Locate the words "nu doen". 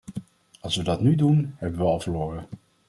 1.01-1.53